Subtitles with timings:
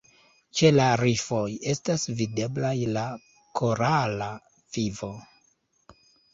[0.61, 1.41] Ĉe la rifoj
[1.73, 3.05] estas videblaj la
[3.61, 4.33] korala
[4.81, 5.15] vivo.